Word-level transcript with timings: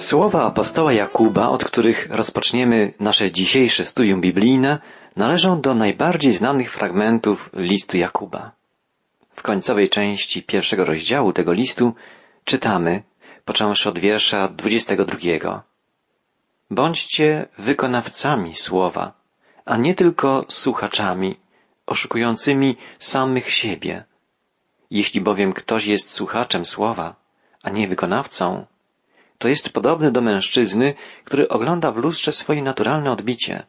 Słowa 0.00 0.44
apostoła 0.44 0.92
Jakuba, 0.92 1.48
od 1.48 1.64
których 1.64 2.08
rozpoczniemy 2.10 2.94
nasze 3.00 3.32
dzisiejsze 3.32 3.84
studium 3.84 4.20
biblijne, 4.20 4.78
należą 5.16 5.60
do 5.60 5.74
najbardziej 5.74 6.32
znanych 6.32 6.72
fragmentów 6.72 7.50
listu 7.54 7.96
Jakuba. 7.96 8.52
W 9.30 9.42
końcowej 9.42 9.88
części 9.88 10.42
pierwszego 10.42 10.84
rozdziału 10.84 11.32
tego 11.32 11.52
listu 11.52 11.94
czytamy, 12.44 13.02
począwszy 13.44 13.88
od 13.88 13.98
wiersza 13.98 14.48
22. 14.48 15.62
Bądźcie 16.70 17.48
wykonawcami 17.58 18.54
słowa, 18.54 19.12
a 19.64 19.76
nie 19.76 19.94
tylko 19.94 20.44
słuchaczami, 20.48 21.36
oszukującymi 21.86 22.76
samych 22.98 23.50
siebie. 23.50 24.04
Jeśli 24.90 25.20
bowiem 25.20 25.52
ktoś 25.52 25.86
jest 25.86 26.10
słuchaczem 26.10 26.64
słowa, 26.64 27.14
a 27.62 27.70
nie 27.70 27.88
wykonawcą, 27.88 28.66
to 29.40 29.48
jest 29.48 29.72
podobny 29.72 30.12
do 30.12 30.20
mężczyzny, 30.20 30.94
który 31.24 31.48
ogląda 31.48 31.92
w 31.92 31.96
lustrze 31.96 32.32
swoje 32.32 32.62
naturalne 32.62 33.10
odbicie. 33.10 33.66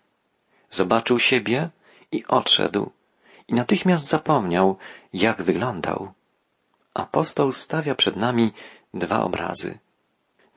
Zobaczył 0.70 1.20
siebie 1.20 1.70
i 2.12 2.26
odszedł, 2.27 2.91
i 3.48 3.54
natychmiast 3.54 4.05
zapomniał, 4.05 4.77
jak 5.13 5.41
wyglądał. 5.41 6.12
Apostoł 6.94 7.52
stawia 7.52 7.96
przed 7.96 8.16
nami 8.16 8.52
dwa 8.94 9.23
obrazy. 9.23 9.80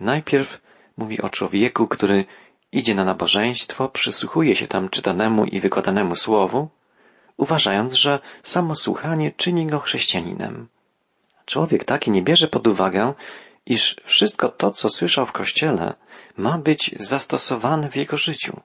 Najpierw 0.00 0.60
mówi 0.96 1.20
o 1.20 1.28
człowieku, 1.28 1.86
który 1.86 2.24
idzie 2.72 2.94
na 2.94 3.04
nabożeństwo, 3.04 3.88
przysłuchuje 3.88 4.56
się 4.56 4.66
tam 4.66 4.88
czytanemu 4.88 5.44
i 5.44 5.60
wykładanemu 5.60 6.14
słowu, 6.14 6.68
uważając, 7.36 7.92
że 7.92 8.18
samo 8.42 8.74
słuchanie 8.74 9.32
czyni 9.32 9.66
go 9.66 9.78
chrześcijaninem. 9.80 10.68
Człowiek 11.46 11.84
taki 11.84 12.10
nie 12.10 12.22
bierze 12.22 12.48
pod 12.48 12.66
uwagę, 12.66 13.14
iż 13.66 13.96
wszystko 14.04 14.48
to, 14.48 14.70
co 14.70 14.88
słyszał 14.88 15.26
w 15.26 15.32
kościele, 15.32 15.94
ma 16.36 16.58
być 16.58 16.94
zastosowane 16.96 17.90
w 17.90 17.96
jego 17.96 18.16
życiu. 18.16 18.60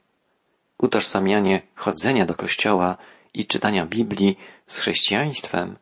Utożsamianie 0.77 1.61
chodzenia 1.75 2.25
do 2.25 2.35
kościoła 2.35 2.97
i 3.33 3.45
czytania 3.45 3.85
Biblii 3.85 4.37
z 4.67 4.77
chrześcijaństwem 4.77 5.77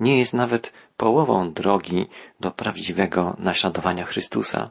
nie 0.00 0.18
jest 0.18 0.34
nawet 0.34 0.72
połową 0.96 1.52
drogi 1.52 2.06
do 2.40 2.50
prawdziwego 2.50 3.36
naśladowania 3.38 4.04
Chrystusa. 4.04 4.70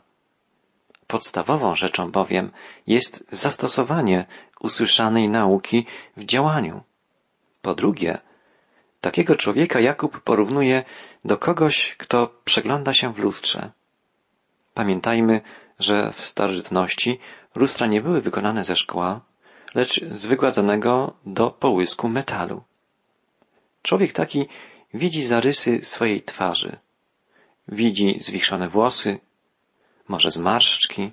Podstawową 1.08 1.76
rzeczą 1.76 2.12
bowiem 2.12 2.52
jest 2.88 3.26
zastosowanie 3.32 4.26
usłyszanej 4.60 5.30
nauki 5.30 5.86
w 6.18 6.26
działaniu. 6.26 6.84
Po 7.62 7.76
drugie, 7.76 8.22
takiego 9.02 9.36
człowieka 9.36 9.80
Jakub 9.80 10.22
porównuje 10.22 10.84
do 11.26 11.38
kogoś, 11.38 11.96
kto 11.98 12.34
przegląda 12.46 12.94
się 12.94 13.14
w 13.14 13.20
lustrze. 13.20 13.72
Pamiętajmy, 14.74 15.42
że 15.80 16.12
w 16.12 16.22
starożytności 16.22 17.20
lustra 17.56 17.88
nie 17.88 18.02
były 18.02 18.22
wykonane 18.22 18.64
ze 18.64 18.76
szkła, 18.76 19.22
lecz 19.76 20.06
z 20.06 20.26
wygładzonego 20.26 21.14
do 21.26 21.52
połysku 21.52 22.10
metalu. 22.10 22.64
Człowiek 23.82 24.14
taki 24.14 24.48
widzi 24.94 25.24
zarysy 25.24 25.80
swojej 25.84 26.22
twarzy. 26.22 26.78
Widzi 27.68 28.18
zwichrzone 28.20 28.70
włosy, 28.70 29.20
może 30.08 30.32
zmarszczki, 30.32 31.12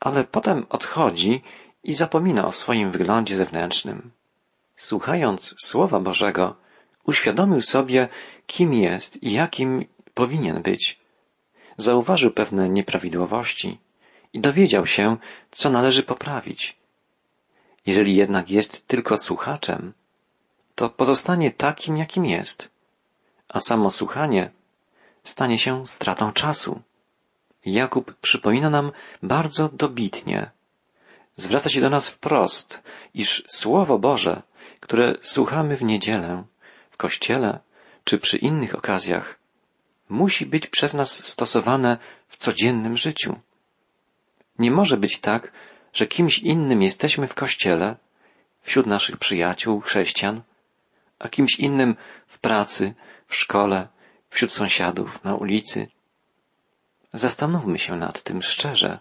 ale 0.00 0.24
potem 0.24 0.66
odchodzi 0.68 1.42
i 1.84 1.92
zapomina 1.92 2.46
o 2.46 2.52
swoim 2.52 2.90
wyglądzie 2.90 3.36
zewnętrznym. 3.36 4.10
Słuchając 4.76 5.54
Słowa 5.58 6.00
Bożego, 6.00 6.56
uświadomił 7.06 7.60
sobie, 7.60 8.08
kim 8.46 8.74
jest 8.74 9.22
i 9.22 9.32
jakim 9.32 9.84
powinien 10.14 10.62
być. 10.62 10.98
Zauważył 11.76 12.30
pewne 12.30 12.68
nieprawidłowości 12.68 13.78
i 14.32 14.40
dowiedział 14.40 14.86
się, 14.86 15.16
co 15.50 15.70
należy 15.70 16.02
poprawić. 16.02 16.76
Jeżeli 17.86 18.16
jednak 18.16 18.50
jest 18.50 18.86
tylko 18.86 19.18
słuchaczem, 19.18 19.92
to 20.74 20.90
pozostanie 20.90 21.50
takim, 21.50 21.96
jakim 21.96 22.26
jest, 22.26 22.70
a 23.48 23.60
samo 23.60 23.90
słuchanie 23.90 24.50
stanie 25.22 25.58
się 25.58 25.86
stratą 25.86 26.32
czasu. 26.32 26.82
Jakub 27.66 28.14
przypomina 28.14 28.70
nam 28.70 28.92
bardzo 29.22 29.68
dobitnie, 29.68 30.50
zwraca 31.36 31.70
się 31.70 31.80
do 31.80 31.90
nas 31.90 32.08
wprost, 32.08 32.82
iż 33.14 33.44
Słowo 33.46 33.98
Boże, 33.98 34.42
które 34.80 35.14
słuchamy 35.22 35.76
w 35.76 35.82
niedzielę, 35.82 36.44
kościele 36.96 37.60
czy 38.04 38.18
przy 38.18 38.36
innych 38.36 38.74
okazjach, 38.74 39.38
musi 40.08 40.46
być 40.46 40.66
przez 40.66 40.94
nas 40.94 41.24
stosowane 41.24 41.98
w 42.28 42.36
codziennym 42.36 42.96
życiu. 42.96 43.40
Nie 44.58 44.70
może 44.70 44.96
być 44.96 45.20
tak, 45.20 45.52
że 45.92 46.06
kimś 46.06 46.38
innym 46.38 46.82
jesteśmy 46.82 47.26
w 47.26 47.34
kościele, 47.34 47.96
wśród 48.60 48.86
naszych 48.86 49.16
przyjaciół, 49.16 49.80
chrześcijan, 49.80 50.42
a 51.18 51.28
kimś 51.28 51.58
innym 51.58 51.96
w 52.26 52.38
pracy, 52.38 52.94
w 53.26 53.34
szkole, 53.34 53.88
wśród 54.30 54.52
sąsiadów, 54.52 55.24
na 55.24 55.34
ulicy. 55.34 55.88
Zastanówmy 57.12 57.78
się 57.78 57.96
nad 57.96 58.22
tym 58.22 58.42
szczerze 58.42 58.98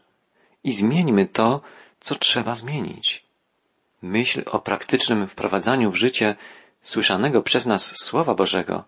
i 0.63 0.73
zmieńmy 0.73 1.25
to, 1.25 1.61
co 1.99 2.15
trzeba 2.15 2.55
zmienić. 2.55 3.25
Myśl 4.01 4.43
o 4.45 4.59
praktycznym 4.59 5.27
wprowadzaniu 5.27 5.91
w 5.91 5.95
życie 5.95 6.35
słyszanego 6.85 7.41
przez 7.41 7.65
nas 7.65 7.93
Słowa 7.95 8.35
Bożego 8.35 8.83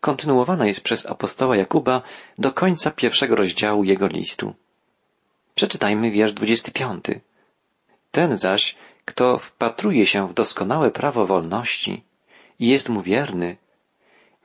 kontynuowana 0.00 0.66
jest 0.66 0.80
przez 0.80 1.06
apostoła 1.06 1.56
Jakuba 1.56 2.02
do 2.38 2.52
końca 2.52 2.90
pierwszego 2.90 3.36
rozdziału 3.36 3.84
jego 3.84 4.06
listu. 4.06 4.54
Przeczytajmy 5.54 6.10
wiersz 6.10 6.32
25. 6.32 7.04
Ten 8.10 8.36
zaś, 8.36 8.76
kto 9.04 9.38
wpatruje 9.38 10.06
się 10.06 10.28
w 10.28 10.34
doskonałe 10.34 10.90
prawo 10.90 11.26
wolności 11.26 12.04
i 12.58 12.68
jest 12.68 12.88
mu 12.88 13.02
wierny, 13.02 13.56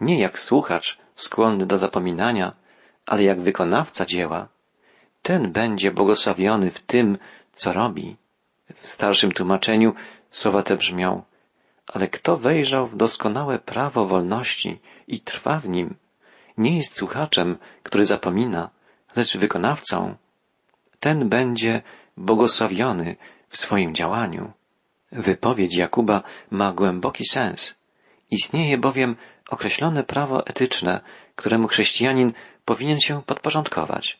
nie 0.01 0.19
jak 0.19 0.39
słuchacz 0.39 0.97
skłonny 1.15 1.65
do 1.65 1.77
zapominania, 1.77 2.53
ale 3.05 3.23
jak 3.23 3.41
wykonawca 3.41 4.05
dzieła, 4.05 4.47
ten 5.21 5.51
będzie 5.51 5.91
błogosławiony 5.91 6.71
w 6.71 6.79
tym, 6.79 7.17
co 7.53 7.73
robi. 7.73 8.15
W 8.81 8.87
starszym 8.87 9.31
tłumaczeniu 9.31 9.93
słowa 10.29 10.63
te 10.63 10.77
brzmią, 10.77 11.23
ale 11.87 12.07
kto 12.07 12.37
wejrzał 12.37 12.87
w 12.87 12.95
doskonałe 12.95 13.59
prawo 13.59 14.05
wolności 14.05 14.79
i 15.07 15.19
trwa 15.19 15.59
w 15.59 15.69
nim, 15.69 15.95
nie 16.57 16.77
jest 16.77 16.97
słuchaczem, 16.97 17.57
który 17.83 18.05
zapomina, 18.05 18.69
lecz 19.15 19.37
wykonawcą, 19.37 20.15
ten 20.99 21.29
będzie 21.29 21.81
błogosławiony 22.17 23.15
w 23.49 23.57
swoim 23.57 23.95
działaniu. 23.95 24.51
Wypowiedź 25.11 25.75
Jakuba 25.75 26.23
ma 26.51 26.73
głęboki 26.73 27.25
sens. 27.25 27.75
Istnieje 28.31 28.77
bowiem 28.77 29.15
określone 29.49 30.03
prawo 30.03 30.47
etyczne, 30.47 31.01
któremu 31.35 31.67
chrześcijanin 31.67 32.33
powinien 32.65 32.99
się 32.99 33.21
podporządkować. 33.23 34.19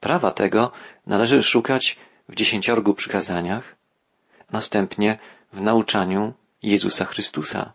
Prawa 0.00 0.30
tego 0.30 0.72
należy 1.06 1.42
szukać 1.42 1.96
w 2.28 2.34
dziesięciorgu 2.34 2.94
przykazaniach, 2.94 3.76
następnie 4.52 5.18
w 5.52 5.60
nauczaniu 5.60 6.32
Jezusa 6.62 7.04
Chrystusa. 7.04 7.72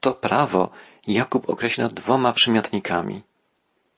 To 0.00 0.14
prawo 0.14 0.70
Jakub 1.06 1.50
określa 1.50 1.88
dwoma 1.88 2.32
przymiotnikami. 2.32 3.22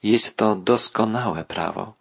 Jest 0.03 0.37
to 0.37 0.55
doskonałe 0.55 1.45
prawo. 1.45 1.93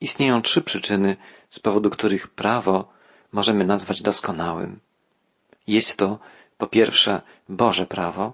Istnieją 0.00 0.42
trzy 0.42 0.62
przyczyny, 0.62 1.16
z 1.50 1.60
powodu 1.60 1.90
których 1.90 2.28
prawo 2.28 2.92
możemy 3.32 3.64
nazwać 3.64 4.02
doskonałym. 4.02 4.80
Jest 5.66 5.98
to, 5.98 6.18
po 6.58 6.66
pierwsze, 6.66 7.22
Boże 7.48 7.86
prawo, 7.86 8.32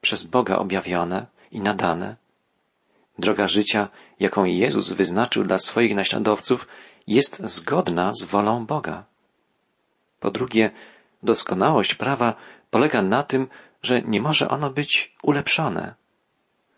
przez 0.00 0.22
Boga 0.22 0.56
objawione 0.56 1.26
i 1.50 1.60
nadane. 1.60 2.16
Droga 3.18 3.46
życia, 3.46 3.88
jaką 4.20 4.44
Jezus 4.44 4.92
wyznaczył 4.92 5.42
dla 5.42 5.58
swoich 5.58 5.94
naśladowców, 5.94 6.68
jest 7.06 7.42
zgodna 7.44 8.12
z 8.14 8.24
wolą 8.24 8.66
Boga. 8.66 9.04
Po 10.20 10.30
drugie, 10.30 10.70
doskonałość 11.22 11.94
prawa 11.94 12.34
polega 12.70 13.02
na 13.02 13.22
tym, 13.22 13.48
że 13.82 14.02
nie 14.02 14.20
może 14.20 14.48
ono 14.48 14.70
być 14.70 15.14
ulepszone. 15.22 15.94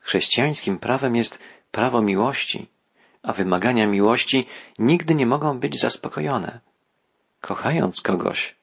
Chrześcijańskim 0.01 0.79
prawem 0.79 1.17
jest 1.17 1.43
prawo 1.71 2.03
miłości, 2.03 2.69
a 3.23 3.33
wymagania 3.33 3.87
miłości 3.87 4.47
nigdy 4.79 5.15
nie 5.15 5.27
mogą 5.27 5.59
być 5.61 5.81
zaspokojone. 5.81 6.61
Kochając 7.41 8.01
kogoś, 8.01 8.57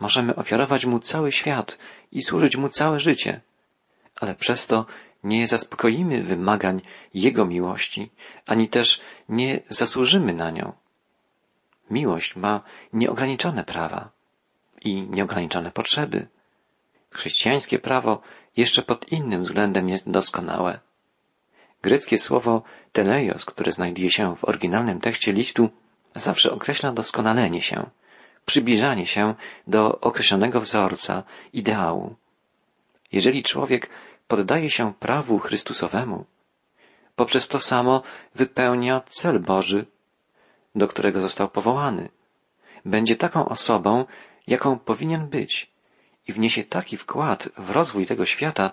możemy 0.00 0.34
ofiarować 0.34 0.86
mu 0.86 0.98
cały 0.98 1.32
świat 1.32 1.78
i 2.12 2.22
służyć 2.22 2.56
mu 2.56 2.68
całe 2.68 3.00
życie, 3.00 3.40
ale 4.20 4.34
przez 4.34 4.66
to 4.66 4.86
nie 5.24 5.46
zaspokoimy 5.46 6.22
wymagań 6.22 6.80
Jego 7.14 7.46
miłości, 7.46 8.10
ani 8.46 8.68
też 8.68 9.00
nie 9.28 9.60
zasłużymy 9.68 10.34
na 10.34 10.50
nią. 10.50 10.72
Miłość 11.90 12.36
ma 12.36 12.60
nieograniczone 12.92 13.64
prawa 13.64 14.10
i 14.84 15.02
nieograniczone 15.02 15.70
potrzeby. 15.70 16.26
Chrześcijańskie 17.10 17.78
prawo 17.78 18.22
jeszcze 18.56 18.82
pod 18.82 19.12
innym 19.12 19.42
względem 19.42 19.88
jest 19.88 20.10
doskonałe. 20.10 20.80
Greckie 21.82 22.18
słowo 22.18 22.62
teleios, 22.92 23.44
które 23.44 23.72
znajduje 23.72 24.10
się 24.10 24.36
w 24.36 24.44
oryginalnym 24.44 25.00
tekście 25.00 25.32
listu, 25.32 25.70
zawsze 26.14 26.52
określa 26.52 26.92
doskonalenie 26.92 27.62
się, 27.62 27.90
przybliżanie 28.46 29.06
się 29.06 29.34
do 29.66 30.00
określonego 30.00 30.60
wzorca, 30.60 31.22
ideału. 31.52 32.14
Jeżeli 33.12 33.42
człowiek 33.42 33.90
poddaje 34.28 34.70
się 34.70 34.94
prawu 34.94 35.38
Chrystusowemu, 35.38 36.24
poprzez 37.16 37.48
to 37.48 37.58
samo 37.58 38.02
wypełnia 38.34 39.00
cel 39.06 39.40
Boży, 39.40 39.86
do 40.74 40.88
którego 40.88 41.20
został 41.20 41.48
powołany. 41.48 42.08
Będzie 42.84 43.16
taką 43.16 43.48
osobą, 43.48 44.04
jaką 44.46 44.78
powinien 44.78 45.28
być 45.28 45.70
i 46.28 46.32
wniesie 46.32 46.64
taki 46.64 46.96
wkład 46.96 47.48
w 47.58 47.70
rozwój 47.70 48.06
tego 48.06 48.24
świata, 48.26 48.70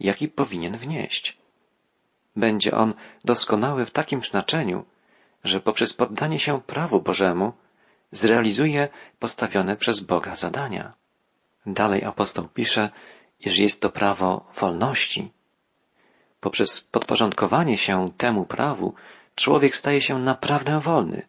jaki 0.00 0.28
powinien 0.28 0.78
wnieść. 0.78 1.38
Będzie 2.36 2.74
on 2.74 2.94
doskonały 3.24 3.86
w 3.86 3.90
takim 3.90 4.22
znaczeniu, 4.22 4.84
że 5.44 5.60
poprzez 5.60 5.92
poddanie 5.92 6.38
się 6.38 6.60
prawu 6.60 7.00
Bożemu 7.00 7.52
zrealizuje 8.10 8.88
postawione 9.18 9.76
przez 9.76 10.00
Boga 10.00 10.36
zadania. 10.36 10.92
Dalej 11.66 12.04
apostoł 12.04 12.48
pisze, 12.48 12.90
iż 13.40 13.58
jest 13.58 13.80
to 13.80 13.90
prawo 13.90 14.50
wolności. 14.60 15.32
Poprzez 16.40 16.80
podporządkowanie 16.80 17.78
się 17.78 18.08
temu 18.16 18.44
prawu 18.44 18.94
człowiek 19.34 19.76
staje 19.76 20.00
się 20.00 20.18
naprawdę 20.18 20.80
wolny. 20.80 21.26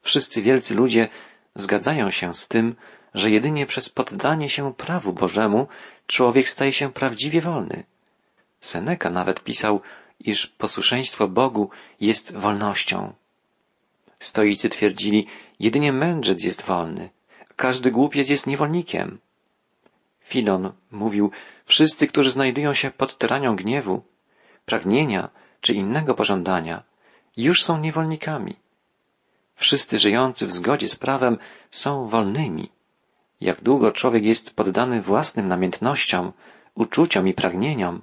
Wszyscy 0.00 0.42
wielcy 0.42 0.74
ludzie 0.74 1.08
zgadzają 1.56 2.10
się 2.10 2.34
z 2.34 2.48
tym, 2.48 2.76
że 3.14 3.30
jedynie 3.30 3.66
przez 3.66 3.88
poddanie 3.88 4.48
się 4.48 4.74
prawu 4.74 5.12
Bożemu 5.12 5.66
człowiek 6.06 6.48
staje 6.48 6.72
się 6.72 6.92
prawdziwie 6.92 7.40
wolny. 7.40 7.84
Seneca 8.60 9.10
nawet 9.10 9.44
pisał, 9.44 9.80
iż 10.20 10.46
posłuszeństwo 10.46 11.28
Bogu 11.28 11.70
jest 12.00 12.36
wolnością. 12.36 13.12
Stoicy 14.18 14.68
twierdzili, 14.68 15.26
jedynie 15.60 15.92
mędrzec 15.92 16.44
jest 16.44 16.62
wolny, 16.62 17.10
każdy 17.56 17.90
głupiec 17.90 18.28
jest 18.28 18.46
niewolnikiem. 18.46 19.18
Filon 20.20 20.72
mówił, 20.90 21.30
wszyscy, 21.64 22.06
którzy 22.06 22.30
znajdują 22.30 22.74
się 22.74 22.90
pod 22.90 23.18
tyranią 23.18 23.56
gniewu, 23.56 24.02
pragnienia 24.66 25.30
czy 25.60 25.74
innego 25.74 26.14
pożądania, 26.14 26.82
już 27.36 27.64
są 27.64 27.78
niewolnikami. 27.78 28.56
Wszyscy 29.56 29.98
żyjący 29.98 30.46
w 30.46 30.52
zgodzie 30.52 30.88
z 30.88 30.96
prawem 30.96 31.38
są 31.70 32.08
wolnymi. 32.08 32.70
Jak 33.40 33.62
długo 33.62 33.92
człowiek 33.92 34.24
jest 34.24 34.54
poddany 34.54 35.02
własnym 35.02 35.48
namiętnościom, 35.48 36.32
uczuciom 36.74 37.28
i 37.28 37.34
pragnieniom, 37.34 38.02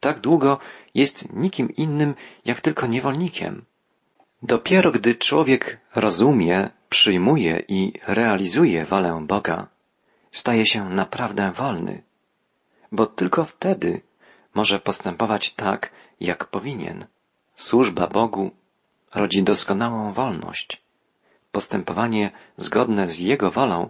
tak 0.00 0.20
długo 0.20 0.58
jest 0.94 1.32
nikim 1.32 1.76
innym 1.76 2.14
jak 2.44 2.60
tylko 2.60 2.86
niewolnikiem. 2.86 3.64
Dopiero 4.42 4.90
gdy 4.90 5.14
człowiek 5.14 5.80
rozumie, 5.94 6.70
przyjmuje 6.88 7.62
i 7.68 7.92
realizuje 8.06 8.84
wolę 8.84 9.24
Boga, 9.26 9.66
staje 10.30 10.66
się 10.66 10.88
naprawdę 10.88 11.52
wolny, 11.52 12.02
bo 12.92 13.06
tylko 13.06 13.44
wtedy 13.44 14.00
może 14.54 14.80
postępować 14.80 15.52
tak, 15.52 15.90
jak 16.20 16.44
powinien. 16.44 17.06
Służba 17.56 18.06
Bogu 18.06 18.50
rodzi 19.16 19.42
doskonałą 19.42 20.12
wolność. 20.12 20.82
Postępowanie 21.52 22.30
zgodne 22.56 23.08
z 23.08 23.18
Jego 23.18 23.50
wolą 23.50 23.88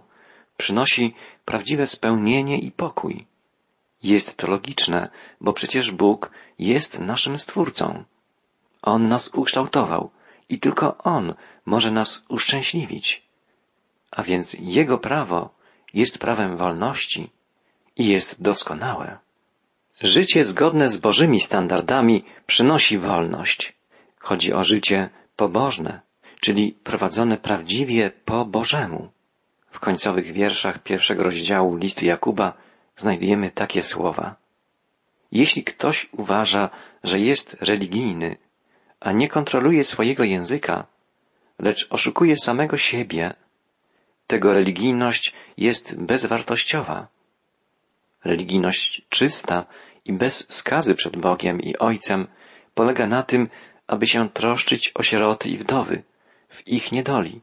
przynosi 0.57 1.13
prawdziwe 1.45 1.87
spełnienie 1.87 2.59
i 2.59 2.71
pokój. 2.71 3.25
Jest 4.03 4.37
to 4.37 4.47
logiczne, 4.47 5.09
bo 5.41 5.53
przecież 5.53 5.91
Bóg 5.91 6.31
jest 6.59 6.99
naszym 6.99 7.37
Stwórcą. 7.37 8.03
On 8.81 9.07
nas 9.07 9.27
ukształtował 9.27 10.09
i 10.49 10.59
tylko 10.59 10.97
On 10.97 11.33
może 11.65 11.91
nas 11.91 12.23
uszczęśliwić. 12.29 13.23
A 14.11 14.23
więc 14.23 14.55
Jego 14.59 14.97
prawo 14.97 15.49
jest 15.93 16.19
prawem 16.19 16.57
wolności 16.57 17.29
i 17.95 18.07
jest 18.07 18.41
doskonałe. 18.41 19.17
Życie 20.01 20.45
zgodne 20.45 20.89
z 20.89 20.97
Bożymi 20.97 21.39
standardami 21.39 22.23
przynosi 22.45 22.97
wolność. 22.97 23.76
Chodzi 24.27 24.53
o 24.53 24.63
życie 24.63 25.09
pobożne, 25.35 26.01
czyli 26.39 26.71
prowadzone 26.83 27.37
prawdziwie 27.37 28.11
po 28.25 28.45
Bożemu. 28.45 29.11
W 29.69 29.79
końcowych 29.79 30.33
wierszach 30.33 30.83
pierwszego 30.83 31.23
rozdziału 31.23 31.75
listu 31.75 32.05
Jakuba 32.05 32.53
znajdujemy 32.95 33.51
takie 33.51 33.81
słowa. 33.81 34.35
Jeśli 35.31 35.63
ktoś 35.63 36.09
uważa, 36.11 36.69
że 37.03 37.19
jest 37.19 37.57
religijny, 37.61 38.35
a 38.99 39.11
nie 39.11 39.29
kontroluje 39.29 39.83
swojego 39.83 40.23
języka, 40.23 40.85
lecz 41.59 41.87
oszukuje 41.89 42.37
samego 42.37 42.77
siebie, 42.77 43.33
tego 44.27 44.53
religijność 44.53 45.33
jest 45.57 45.95
bezwartościowa. 45.95 47.07
Religijność 48.23 49.01
czysta 49.09 49.65
i 50.05 50.13
bez 50.13 50.45
skazy 50.49 50.95
przed 50.95 51.17
Bogiem 51.17 51.61
i 51.61 51.77
Ojcem 51.77 52.27
polega 52.73 53.07
na 53.07 53.23
tym, 53.23 53.49
aby 53.87 54.07
się 54.07 54.29
troszczyć 54.29 54.91
o 54.95 55.03
sieroty 55.03 55.49
i 55.49 55.57
wdowy 55.57 56.03
w 56.49 56.67
ich 56.67 56.91
niedoli 56.91 57.41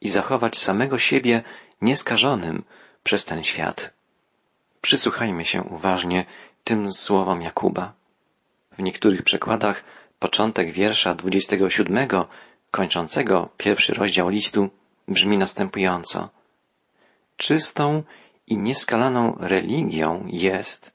i 0.00 0.08
zachować 0.08 0.58
samego 0.58 0.98
siebie 0.98 1.42
nieskażonym 1.82 2.64
przez 3.02 3.24
ten 3.24 3.42
świat. 3.42 3.94
Przysłuchajmy 4.80 5.44
się 5.44 5.62
uważnie 5.62 6.24
tym 6.64 6.92
słowom 6.92 7.42
Jakuba. 7.42 7.92
W 8.78 8.82
niektórych 8.82 9.22
przekładach 9.22 9.84
początek 10.18 10.72
wiersza 10.72 11.14
27, 11.14 12.08
kończącego 12.70 13.48
pierwszy 13.56 13.94
rozdział 13.94 14.28
listu, 14.28 14.70
brzmi 15.08 15.38
następująco. 15.38 16.28
Czystą 17.36 18.02
i 18.46 18.56
nieskalaną 18.56 19.36
religią 19.40 20.26
jest, 20.26 20.92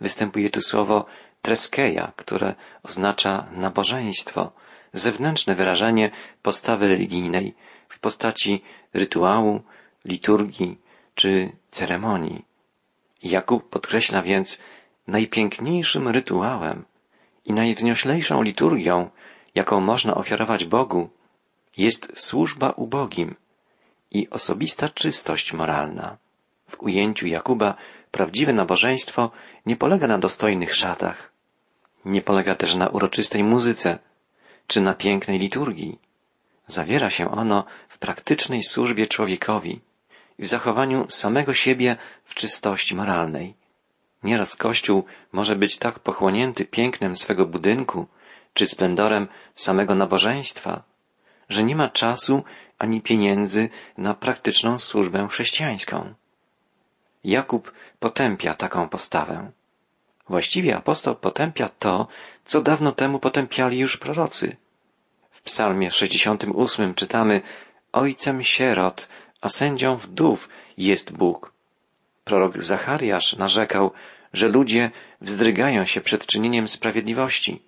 występuje 0.00 0.50
tu 0.50 0.60
słowo 0.60 1.06
treskeja, 1.44 2.12
które 2.16 2.54
oznacza 2.82 3.46
nabożeństwo, 3.52 4.52
zewnętrzne 4.92 5.54
wyrażenie 5.54 6.10
postawy 6.42 6.88
religijnej 6.88 7.54
w 7.88 7.98
postaci 7.98 8.62
rytuału, 8.94 9.60
liturgii 10.04 10.78
czy 11.14 11.52
ceremonii. 11.70 12.44
Jakub 13.22 13.68
podkreśla 13.70 14.22
więc 14.22 14.62
najpiękniejszym 15.06 16.08
rytuałem 16.08 16.84
i 17.44 17.52
najwznioślejszą 17.52 18.42
liturgią, 18.42 19.10
jaką 19.54 19.80
można 19.80 20.14
ofiarować 20.14 20.64
Bogu, 20.64 21.10
jest 21.76 22.12
służba 22.20 22.70
ubogim 22.70 23.36
i 24.10 24.30
osobista 24.30 24.88
czystość 24.88 25.52
moralna. 25.52 26.16
W 26.68 26.82
ujęciu 26.82 27.26
Jakuba 27.26 27.74
prawdziwe 28.10 28.52
nabożeństwo 28.52 29.30
nie 29.66 29.76
polega 29.76 30.06
na 30.06 30.18
dostojnych 30.18 30.74
szatach, 30.74 31.33
nie 32.04 32.22
polega 32.22 32.54
też 32.54 32.74
na 32.74 32.88
uroczystej 32.88 33.44
muzyce 33.44 33.98
czy 34.66 34.80
na 34.80 34.94
pięknej 34.94 35.38
liturgii. 35.38 35.98
Zawiera 36.66 37.10
się 37.10 37.30
ono 37.30 37.64
w 37.88 37.98
praktycznej 37.98 38.62
służbie 38.62 39.06
człowiekowi 39.06 39.80
i 40.38 40.42
w 40.42 40.46
zachowaniu 40.46 41.06
samego 41.08 41.54
siebie 41.54 41.96
w 42.24 42.34
czystości 42.34 42.94
moralnej. 42.94 43.54
Nieraz 44.22 44.56
Kościół 44.56 45.04
może 45.32 45.56
być 45.56 45.78
tak 45.78 45.98
pochłonięty 45.98 46.64
pięknem 46.64 47.16
swego 47.16 47.46
budynku 47.46 48.06
czy 48.54 48.66
splendorem 48.66 49.28
samego 49.54 49.94
nabożeństwa, 49.94 50.82
że 51.48 51.64
nie 51.64 51.76
ma 51.76 51.88
czasu 51.88 52.44
ani 52.78 53.00
pieniędzy 53.00 53.68
na 53.98 54.14
praktyczną 54.14 54.78
służbę 54.78 55.28
chrześcijańską. 55.30 56.14
Jakub 57.24 57.72
potępia 58.00 58.54
taką 58.54 58.88
postawę. 58.88 59.50
Właściwie 60.28 60.76
apostoł 60.76 61.14
potępia 61.16 61.68
to, 61.78 62.06
co 62.44 62.60
dawno 62.60 62.92
temu 62.92 63.18
potępiali 63.18 63.78
już 63.78 63.96
prorocy. 63.96 64.56
W 65.30 65.42
psalmie 65.42 65.90
68 65.90 66.94
czytamy 66.94 67.40
Ojcem 67.92 68.42
sierot, 68.42 69.08
a 69.40 69.48
sędzią 69.48 69.96
wdów 69.96 70.48
jest 70.76 71.12
Bóg. 71.12 71.52
Prorok 72.24 72.62
Zachariasz 72.62 73.36
narzekał, 73.36 73.92
że 74.32 74.48
ludzie 74.48 74.90
wzdrygają 75.20 75.84
się 75.84 76.00
przed 76.00 76.26
czynieniem 76.26 76.68
sprawiedliwości, 76.68 77.62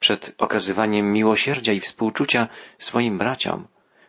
przed 0.00 0.34
okazywaniem 0.38 1.12
miłosierdzia 1.12 1.72
i 1.72 1.80
współczucia 1.80 2.48
swoim 2.78 3.18
braciom, 3.18 3.66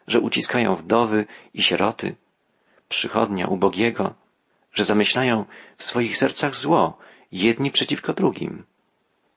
że 0.08 0.20
uciskają 0.20 0.76
wdowy 0.76 1.26
i 1.54 1.64
sieroty, 1.64 2.16
przychodnia 2.90 3.48
ubogiego, 3.48 4.14
że 4.74 4.84
zamyślają 4.84 5.46
w 5.78 5.84
swoich 5.84 6.18
sercach 6.18 6.56
zło, 6.56 6.98
jedni 7.32 7.72
przeciwko 7.72 8.14
drugim. 8.14 8.64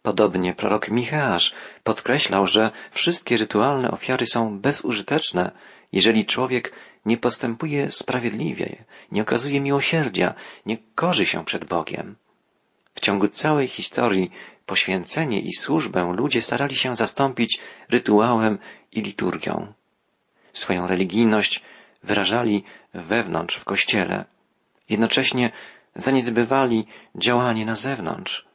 Podobnie 0.02 0.54
prorok 0.54 0.88
Micheasz 0.88 1.54
podkreślał, 1.84 2.46
że 2.46 2.70
wszystkie 2.90 3.36
rytualne 3.36 3.90
ofiary 3.90 4.26
są 4.26 4.58
bezużyteczne, 4.58 5.50
jeżeli 5.92 6.26
człowiek 6.26 6.72
nie 7.04 7.16
postępuje 7.16 7.90
sprawiedliwie, 7.90 8.84
nie 9.12 9.22
okazuje 9.22 9.60
miłosierdzia, 9.60 10.34
nie 10.66 10.78
korzy 10.94 11.26
się 11.26 11.44
przed 11.44 11.64
Bogiem. 11.64 12.16
W 12.94 13.00
ciągu 13.00 13.28
całej 13.28 13.68
historii 13.68 14.30
poświęcenie 14.66 15.40
i 15.40 15.52
służbę 15.52 16.12
ludzie 16.16 16.42
starali 16.42 16.76
się 16.76 16.96
zastąpić 16.96 17.60
rytuałem 17.88 18.58
i 18.92 19.02
liturgią. 19.02 19.72
Swoją 20.52 20.86
religijność 20.86 21.62
wyrażali 22.02 22.64
wewnątrz 22.94 23.56
w 23.56 23.64
kościele. 23.64 24.24
Jednocześnie 24.88 25.52
zaniedbywali 25.98 26.86
działanie 27.14 27.66
na 27.66 27.76
zewnątrz. 27.76 28.48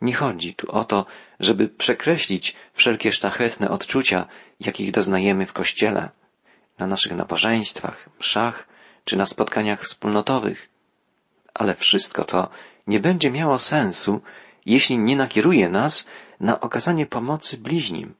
Nie 0.00 0.14
chodzi 0.14 0.54
tu 0.54 0.70
o 0.70 0.84
to, 0.84 1.06
żeby 1.40 1.68
przekreślić 1.68 2.56
wszelkie 2.72 3.12
sztachetne 3.12 3.70
odczucia, 3.70 4.26
jakich 4.60 4.90
doznajemy 4.92 5.46
w 5.46 5.52
kościele, 5.52 6.10
na 6.78 6.86
naszych 6.86 7.12
nabożeństwach, 7.12 8.08
mszach 8.20 8.68
czy 9.04 9.16
na 9.16 9.26
spotkaniach 9.26 9.82
wspólnotowych. 9.82 10.68
Ale 11.54 11.74
wszystko 11.74 12.24
to 12.24 12.48
nie 12.86 13.00
będzie 13.00 13.30
miało 13.30 13.58
sensu, 13.58 14.20
jeśli 14.66 14.98
nie 14.98 15.16
nakieruje 15.16 15.68
nas 15.68 16.06
na 16.40 16.60
okazanie 16.60 17.06
pomocy 17.06 17.58
bliźnim 17.58 18.14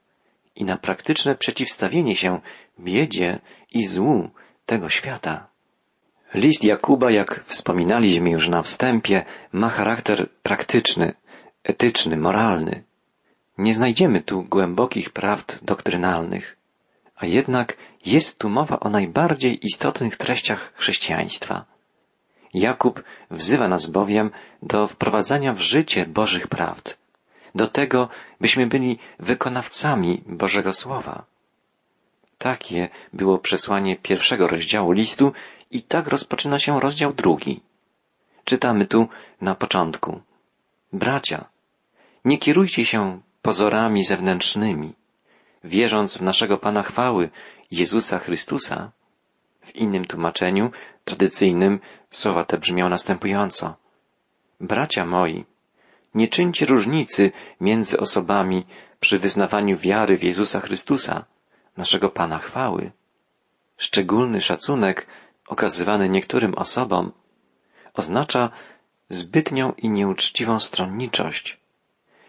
i 0.56 0.64
na 0.64 0.76
praktyczne 0.76 1.34
przeciwstawienie 1.34 2.16
się 2.16 2.40
biedzie 2.80 3.40
i 3.70 3.86
złu 3.86 4.30
tego 4.66 4.88
świata. 4.88 5.53
List 6.35 6.64
Jakuba, 6.64 7.11
jak 7.11 7.45
wspominaliśmy 7.47 8.31
już 8.31 8.49
na 8.49 8.62
wstępie, 8.62 9.25
ma 9.53 9.69
charakter 9.69 10.29
praktyczny, 10.43 11.14
etyczny, 11.64 12.17
moralny. 12.17 12.83
Nie 13.59 13.75
znajdziemy 13.75 14.21
tu 14.21 14.43
głębokich 14.43 15.11
prawd 15.11 15.59
doktrynalnych, 15.62 16.57
a 17.17 17.26
jednak 17.26 17.76
jest 18.07 18.38
tu 18.38 18.49
mowa 18.49 18.81
o 18.81 18.91
najbardziej 18.91 19.67
istotnych 19.67 20.17
treściach 20.17 20.73
chrześcijaństwa. 20.76 21.64
Jakub 22.55 23.03
wzywa 23.31 23.69
nas 23.69 23.87
bowiem 23.87 24.31
do 24.62 24.87
wprowadzania 24.87 25.53
w 25.53 25.61
życie 25.61 26.07
Bożych 26.07 26.49
prawd, 26.49 26.99
do 27.55 27.67
tego, 27.67 28.09
byśmy 28.41 28.67
byli 28.67 28.99
wykonawcami 29.19 30.23
Bożego 30.26 30.73
Słowa. 30.73 31.25
Takie 32.38 32.88
było 33.12 33.38
przesłanie 33.38 33.97
pierwszego 33.97 34.49
rozdziału 34.49 34.93
listu 34.93 35.33
i 35.75 35.83
tak 35.83 36.09
rozpoczyna 36.09 36.59
się 36.59 36.81
rozdział 36.81 37.12
drugi. 37.12 37.61
Czytamy 38.45 38.87
tu 38.87 39.09
na 39.40 39.54
początku. 39.54 40.21
Bracia, 40.93 41.45
nie 42.25 42.38
kierujcie 42.38 42.85
się 42.85 43.21
pozorami 43.43 44.04
zewnętrznymi, 44.04 44.95
wierząc 45.64 46.19
w 46.19 46.23
naszego 46.23 46.59
Pana 46.59 46.83
chwały, 46.83 47.31
Jezusa 47.71 48.19
Chrystusa. 48.19 48.93
W 49.61 49.76
innym 49.76 50.04
tłumaczeniu, 50.04 50.71
tradycyjnym, 51.04 51.81
słowa 52.11 52.45
te 52.45 52.59
brzmią 52.59 52.88
następująco. 52.88 53.76
Bracia 54.61 55.07
moi, 55.07 55.45
nie 56.14 56.28
czyńcie 56.28 56.66
różnicy 56.66 57.33
między 57.61 58.00
osobami 58.00 58.66
przy 59.00 59.19
wyznawaniu 59.19 59.78
wiary 59.78 60.19
w 60.19 60.23
Jezusa 60.23 60.61
Chrystusa, 60.61 61.25
naszego 61.76 62.11
Pana 62.11 62.38
chwały. 62.38 62.93
Szczególny 63.76 64.40
szacunek 64.40 65.07
okazywany 65.48 66.08
niektórym 66.08 66.54
osobom 66.54 67.12
oznacza 67.94 68.50
zbytnią 69.08 69.72
i 69.72 69.88
nieuczciwą 69.88 70.60
stronniczość. 70.60 71.60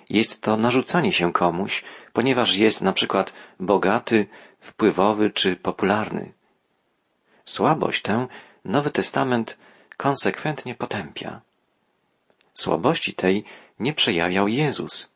Jest 0.10 0.42
to 0.42 0.58
narzucanie 0.58 1.14
się 1.14 1.34
komuś, 1.34 1.84
ponieważ 2.14 2.56
jest 2.56 2.82
na 2.82 2.94
przykład 2.94 3.34
bogaty, 3.60 4.28
wpływowy 4.60 5.30
czy 5.30 5.56
popularny. 5.56 6.34
Słabość 7.46 8.02
tę 8.02 8.28
Nowy 8.66 8.92
Testament 8.92 9.58
konsekwentnie 9.98 10.76
potępia. 10.76 11.42
Słabości 12.54 13.14
tej 13.14 13.44
nie 13.80 13.94
przejawiał 13.94 14.48
Jezus. 14.48 15.16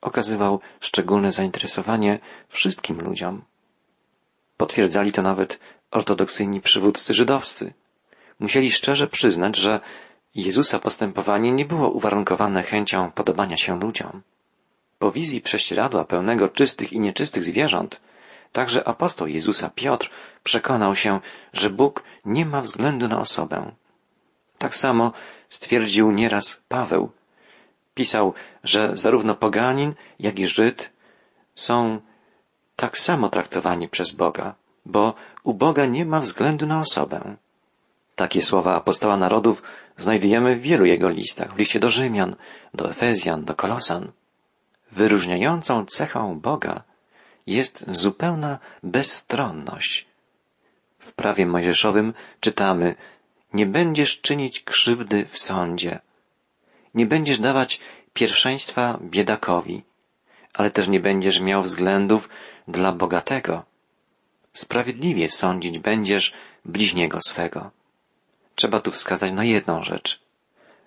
Okazywał 0.00 0.60
szczególne 0.80 1.32
zainteresowanie 1.32 2.18
wszystkim 2.48 3.00
ludziom. 3.00 3.42
Potwierdzali 4.56 5.12
to 5.12 5.22
nawet 5.22 5.60
ortodoksyjni 5.92 6.60
przywódcy 6.60 7.14
żydowscy. 7.14 7.72
Musieli 8.40 8.70
szczerze 8.70 9.06
przyznać, 9.06 9.56
że 9.56 9.80
Jezusa 10.34 10.78
postępowanie 10.78 11.52
nie 11.52 11.64
było 11.64 11.90
uwarunkowane 11.90 12.62
chęcią 12.62 13.10
podobania 13.10 13.56
się 13.56 13.80
ludziom. 13.80 14.22
Po 14.98 15.10
wizji 15.12 15.40
prześcieradła 15.40 16.04
pełnego 16.04 16.48
czystych 16.48 16.92
i 16.92 17.00
nieczystych 17.00 17.44
zwierząt, 17.44 18.00
także 18.52 18.88
apostoł 18.88 19.26
Jezusa 19.26 19.70
Piotr 19.74 20.10
przekonał 20.44 20.96
się, 20.96 21.20
że 21.52 21.70
Bóg 21.70 22.02
nie 22.24 22.46
ma 22.46 22.60
względu 22.60 23.08
na 23.08 23.18
osobę. 23.18 23.72
Tak 24.58 24.76
samo 24.76 25.12
stwierdził 25.48 26.10
nieraz 26.10 26.62
Paweł. 26.68 27.10
Pisał, 27.94 28.34
że 28.64 28.90
zarówno 28.94 29.34
poganin, 29.34 29.94
jak 30.18 30.38
i 30.38 30.46
Żyd 30.46 30.90
są 31.54 32.00
tak 32.76 32.98
samo 32.98 33.28
traktowani 33.28 33.88
przez 33.88 34.12
Boga, 34.12 34.54
bo 34.86 35.14
u 35.44 35.54
Boga 35.54 35.86
nie 35.86 36.04
ma 36.04 36.20
względu 36.20 36.66
na 36.66 36.78
osobę. 36.78 37.36
Takie 38.16 38.42
słowa 38.42 38.74
apostoła 38.74 39.16
narodów 39.16 39.62
znajdujemy 39.96 40.56
w 40.56 40.60
wielu 40.60 40.84
jego 40.84 41.08
listach, 41.08 41.54
w 41.54 41.58
liście 41.58 41.80
do 41.80 41.88
Rzymian, 41.88 42.36
do 42.74 42.90
Efezjan, 42.90 43.44
do 43.44 43.54
Kolosan. 43.54 44.12
Wyróżniającą 44.92 45.86
cechą 45.86 46.40
Boga 46.40 46.82
jest 47.46 47.84
zupełna 47.88 48.58
bezstronność. 48.82 50.06
W 50.98 51.12
prawie 51.12 51.46
mojżeszowym 51.46 52.14
czytamy 52.40 52.94
nie 53.54 53.66
będziesz 53.66 54.20
czynić 54.20 54.62
krzywdy 54.62 55.26
w 55.26 55.38
sądzie. 55.38 56.00
Nie 56.94 57.06
będziesz 57.06 57.38
dawać 57.38 57.80
pierwszeństwa 58.12 58.98
biedakowi, 59.02 59.82
ale 60.54 60.70
też 60.70 60.88
nie 60.88 61.00
będziesz 61.00 61.40
miał 61.40 61.62
względów 61.62 62.28
dla 62.68 62.92
bogatego. 62.92 63.64
Sprawiedliwie 64.52 65.28
sądzić 65.28 65.78
będziesz 65.78 66.32
bliźniego 66.64 67.18
swego. 67.20 67.70
Trzeba 68.54 68.80
tu 68.80 68.90
wskazać 68.90 69.32
na 69.32 69.44
jedną 69.44 69.82
rzecz. 69.82 70.20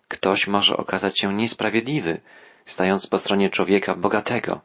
Ktoś 0.08 0.48
może 0.48 0.78
okazać 0.78 1.20
się 1.20 1.34
niesprawiedliwy, 1.34 2.22
stając 2.66 3.08
po 3.08 3.18
stronie 3.18 3.50
człowieka 3.50 3.96
bogatego. 3.96 4.62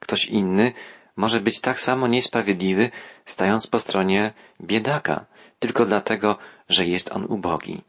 Ktoś 0.00 0.24
inny 0.24 0.72
może 1.16 1.40
być 1.40 1.60
tak 1.60 1.80
samo 1.80 2.08
niesprawiedliwy, 2.08 2.90
stając 3.24 3.66
po 3.66 3.78
stronie 3.78 4.32
biedaka, 4.60 5.24
tylko 5.58 5.86
dlatego, 5.86 6.38
że 6.68 6.86
jest 6.86 7.12
on 7.12 7.24
ubogi. 7.24 7.82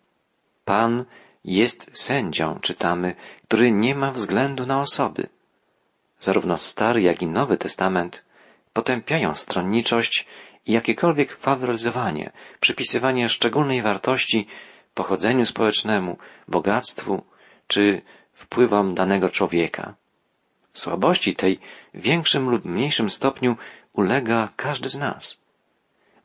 Pan 0.66 1.06
jest 1.46 1.90
sędzią, 1.94 2.60
czytamy, 2.60 3.16
który 3.48 3.72
nie 3.72 3.96
ma 3.96 4.12
względu 4.12 4.66
na 4.66 4.80
osoby. 4.80 5.30
Zarówno 6.20 6.58
Stary, 6.58 7.02
jak 7.02 7.22
i 7.22 7.28
Nowy 7.28 7.58
Testament 7.58 8.24
potępiają 8.74 9.34
stronniczość 9.34 10.28
i 10.66 10.72
jakiekolwiek 10.72 11.38
faworyzowanie, 11.38 12.32
przypisywanie 12.60 13.30
szczególnej 13.30 13.82
wartości 13.82 14.48
pochodzeniu 14.94 15.46
społecznemu, 15.46 16.18
bogactwu 16.48 17.24
czy 17.68 18.02
wpływom 18.34 18.96
danego 18.96 19.30
człowieka. 19.30 19.96
Słabości 20.74 21.36
tej 21.36 21.60
w 21.94 22.02
większym 22.02 22.50
lub 22.50 22.66
mniejszym 22.66 23.10
stopniu 23.10 23.58
ulega 23.94 24.50
każdy 24.56 24.90
z 24.90 24.96
nas. 24.96 25.42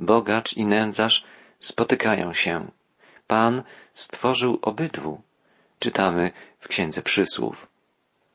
Bogacz 0.00 0.52
i 0.52 0.66
nędzarz 0.66 1.24
spotykają 1.60 2.32
się. 2.32 2.70
Pan 3.26 3.62
stworzył 3.94 4.58
obydwu. 4.62 5.20
Czytamy 5.78 6.30
w 6.60 6.68
Księdze 6.68 7.02
Przysłów. 7.02 7.66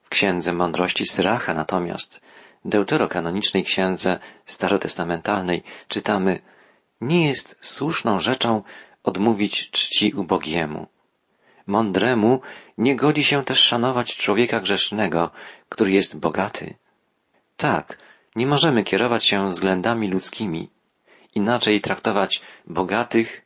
W 0.02 0.10
Księdze 0.10 0.54
Mądrości 0.54 1.06
Syracha 1.06 1.54
natomiast, 1.54 2.22
deuterokanonicznej 2.66 3.64
księdze 3.64 4.20
starotestamentalnej, 4.46 5.64
czytamy 5.88 6.42
Nie 7.02 7.28
jest 7.28 7.58
słuszną 7.62 8.20
rzeczą 8.20 8.64
odmówić 9.04 9.70
czci 9.70 10.14
ubogiemu. 10.14 10.88
Mądremu 11.68 12.42
nie 12.78 12.96
godzi 12.96 13.24
się 13.24 13.44
też 13.44 13.60
szanować 13.60 14.16
człowieka 14.16 14.60
grzesznego, 14.60 15.32
który 15.70 15.92
jest 15.92 16.20
bogaty. 16.20 16.76
Tak, 17.58 17.98
nie 18.36 18.48
możemy 18.48 18.84
kierować 18.84 19.26
się 19.26 19.48
względami 19.48 20.08
ludzkimi, 20.08 20.70
inaczej 21.36 21.82
traktować 21.82 22.42
bogatych, 22.68 23.42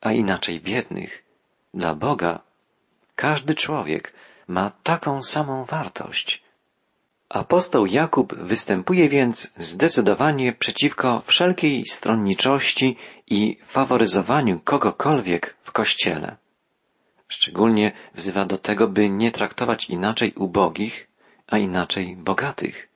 a 0.00 0.12
inaczej 0.12 0.60
biednych. 0.60 1.24
Dla 1.74 1.94
Boga 1.94 2.40
każdy 3.16 3.54
człowiek 3.54 4.14
ma 4.48 4.70
taką 4.82 5.22
samą 5.22 5.64
wartość. 5.64 6.42
Apostoł 7.30 7.86
Jakub 7.86 8.34
występuje 8.34 9.08
więc 9.08 9.52
zdecydowanie 9.56 10.52
przeciwko 10.52 11.22
wszelkiej 11.26 11.84
stronniczości 11.84 12.96
i 13.26 13.56
faworyzowaniu 13.68 14.60
kogokolwiek 14.64 15.56
w 15.62 15.72
Kościele. 15.72 16.36
Szczególnie 17.28 17.92
wzywa 18.14 18.44
do 18.44 18.58
tego, 18.58 18.88
by 18.88 19.08
nie 19.08 19.30
traktować 19.30 19.84
inaczej 19.84 20.32
ubogich, 20.34 21.08
a 21.46 21.58
inaczej 21.58 22.16
bogatych. 22.16 22.88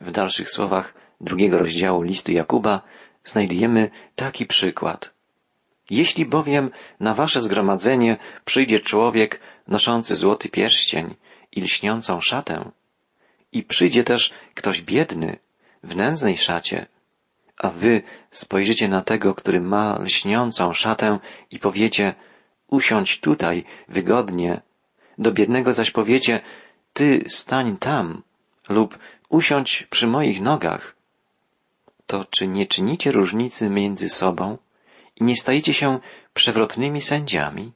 W 0.00 0.10
dalszych 0.10 0.50
słowach 0.50 0.94
drugiego 1.20 1.58
rozdziału 1.58 2.02
listu 2.02 2.32
Jakuba 2.32 2.82
znajdujemy 3.24 3.90
taki 4.14 4.46
przykład. 4.46 5.10
Jeśli 5.90 6.26
bowiem 6.26 6.70
na 7.00 7.14
wasze 7.14 7.40
zgromadzenie 7.40 8.16
przyjdzie 8.44 8.80
człowiek 8.80 9.40
noszący 9.68 10.16
złoty 10.16 10.48
pierścień 10.48 11.14
i 11.52 11.62
lśniącą 11.62 12.20
szatę, 12.20 12.70
i 13.52 13.62
przyjdzie 13.62 14.04
też 14.04 14.32
ktoś 14.54 14.82
biedny, 14.82 15.38
w 15.82 15.96
nędznej 15.96 16.36
szacie, 16.36 16.86
a 17.58 17.70
wy 17.70 18.02
spojrzycie 18.30 18.88
na 18.88 19.02
tego, 19.02 19.34
który 19.34 19.60
ma 19.60 19.98
lśniącą 19.98 20.72
szatę 20.72 21.18
i 21.50 21.58
powiecie, 21.58 22.14
usiądź 22.68 23.20
tutaj, 23.20 23.64
wygodnie, 23.88 24.60
do 25.18 25.32
biednego 25.32 25.72
zaś 25.72 25.90
powiecie, 25.90 26.40
ty 26.92 27.24
stań 27.26 27.76
tam, 27.76 28.22
lub 28.68 28.98
usiądź 29.28 29.86
przy 29.90 30.06
moich 30.06 30.40
nogach. 30.40 30.96
To 32.06 32.24
czy 32.24 32.46
nie 32.46 32.66
czynicie 32.66 33.12
różnicy 33.12 33.70
między 33.70 34.08
sobą 34.08 34.58
i 35.16 35.24
nie 35.24 35.36
stajecie 35.36 35.74
się 35.74 35.98
przewrotnymi 36.34 37.00
sędziami? 37.00 37.72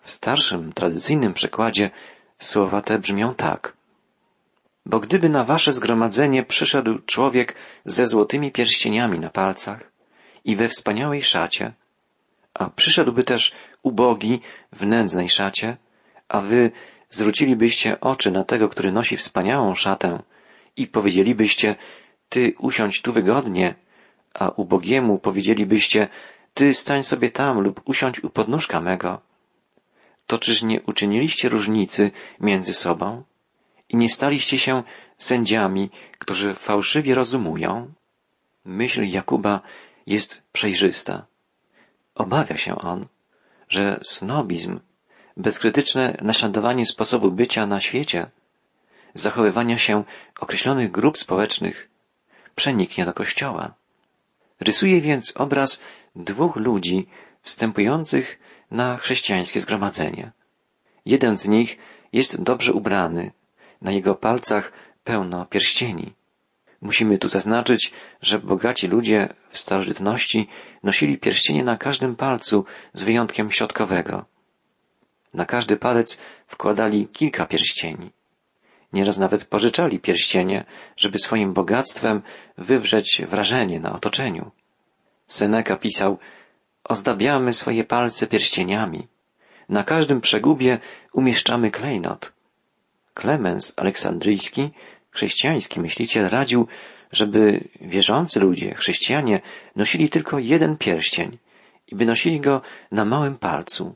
W 0.00 0.10
starszym, 0.10 0.72
tradycyjnym 0.72 1.34
przekładzie 1.34 1.90
słowa 2.38 2.82
te 2.82 2.98
brzmią 2.98 3.34
tak. 3.34 3.75
Bo 4.86 5.00
gdyby 5.00 5.28
na 5.28 5.44
wasze 5.44 5.72
zgromadzenie 5.72 6.42
przyszedł 6.42 6.98
człowiek 7.06 7.54
ze 7.84 8.06
złotymi 8.06 8.52
pierścieniami 8.52 9.18
na 9.20 9.30
palcach 9.30 9.92
i 10.44 10.56
we 10.56 10.68
wspaniałej 10.68 11.22
szacie, 11.22 11.72
a 12.54 12.70
przyszedłby 12.70 13.24
też 13.24 13.52
ubogi 13.82 14.40
w 14.72 14.86
nędznej 14.86 15.28
szacie, 15.28 15.76
a 16.28 16.40
wy 16.40 16.70
zwrócilibyście 17.10 18.00
oczy 18.00 18.30
na 18.30 18.44
tego, 18.44 18.68
który 18.68 18.92
nosi 18.92 19.16
wspaniałą 19.16 19.74
szatę 19.74 20.22
i 20.76 20.86
powiedzielibyście, 20.86 21.76
ty 22.28 22.54
usiądź 22.58 23.02
tu 23.02 23.12
wygodnie, 23.12 23.74
a 24.34 24.48
ubogiemu 24.48 25.18
powiedzielibyście, 25.18 26.08
ty 26.54 26.74
stań 26.74 27.02
sobie 27.02 27.30
tam 27.30 27.60
lub 27.60 27.80
usiądź 27.84 28.24
u 28.24 28.30
podnóżka 28.30 28.80
mego, 28.80 29.20
to 30.26 30.38
czyż 30.38 30.62
nie 30.62 30.82
uczyniliście 30.82 31.48
różnicy 31.48 32.10
między 32.40 32.74
sobą 32.74 33.22
i 33.88 33.96
nie 33.96 34.08
staliście 34.08 34.58
się 34.58 34.82
sędziami, 35.18 35.90
którzy 36.18 36.54
fałszywie 36.54 37.14
rozumują? 37.14 37.92
Myśl 38.64 39.04
Jakuba 39.04 39.60
jest 40.06 40.42
przejrzysta. 40.52 41.26
Obawia 42.14 42.56
się 42.56 42.74
on, 42.78 43.06
że 43.68 44.00
snobizm, 44.02 44.80
bezkrytyczne 45.36 46.18
naśladowanie 46.22 46.86
sposobu 46.86 47.30
bycia 47.30 47.66
na 47.66 47.80
świecie, 47.80 48.30
zachowywania 49.14 49.78
się 49.78 50.04
określonych 50.40 50.90
grup 50.90 51.18
społecznych 51.18 51.88
przeniknie 52.54 53.04
do 53.04 53.12
Kościoła. 53.12 53.74
Rysuje 54.60 55.00
więc 55.00 55.36
obraz 55.36 55.82
dwóch 56.16 56.56
ludzi 56.56 57.06
wstępujących 57.42 58.38
na 58.70 58.96
chrześcijańskie 58.96 59.60
zgromadzenie. 59.60 60.32
Jeden 61.04 61.36
z 61.36 61.48
nich 61.48 61.78
jest 62.12 62.42
dobrze 62.42 62.72
ubrany, 62.72 63.32
na 63.86 63.92
jego 63.92 64.14
palcach 64.14 64.72
pełno 65.04 65.46
pierścieni. 65.46 66.14
Musimy 66.80 67.18
tu 67.18 67.28
zaznaczyć, 67.28 67.92
że 68.22 68.38
bogaci 68.38 68.88
ludzie 68.88 69.34
w 69.50 69.58
starożytności 69.58 70.48
nosili 70.82 71.18
pierścienie 71.18 71.64
na 71.64 71.76
każdym 71.76 72.16
palcu 72.16 72.64
z 72.94 73.02
wyjątkiem 73.02 73.50
środkowego. 73.50 74.24
Na 75.34 75.44
każdy 75.44 75.76
palec 75.76 76.20
wkładali 76.46 77.08
kilka 77.08 77.46
pierścieni. 77.46 78.10
Nieraz 78.92 79.18
nawet 79.18 79.44
pożyczali 79.44 80.00
pierścienie, 80.00 80.64
żeby 80.96 81.18
swoim 81.18 81.52
bogactwem 81.52 82.22
wywrzeć 82.58 83.22
wrażenie 83.28 83.80
na 83.80 83.92
otoczeniu. 83.92 84.50
Seneca 85.26 85.76
pisał, 85.76 86.18
ozdabiamy 86.84 87.52
swoje 87.52 87.84
palce 87.84 88.26
pierścieniami. 88.26 89.08
Na 89.68 89.84
każdym 89.84 90.20
przegubie 90.20 90.78
umieszczamy 91.12 91.70
klejnot. 91.70 92.35
Klemens 93.16 93.74
Aleksandryjski, 93.76 94.70
chrześcijański 95.10 95.80
myśliciel, 95.80 96.28
radził, 96.28 96.66
żeby 97.12 97.68
wierzący 97.80 98.40
ludzie, 98.40 98.74
chrześcijanie, 98.74 99.40
nosili 99.76 100.08
tylko 100.08 100.38
jeden 100.38 100.76
pierścień 100.76 101.38
i 101.88 101.96
by 101.96 102.06
nosili 102.06 102.40
go 102.40 102.62
na 102.92 103.04
małym 103.04 103.38
palcu. 103.38 103.94